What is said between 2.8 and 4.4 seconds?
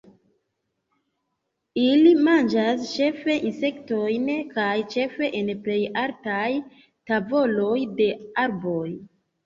ĉefe insektojn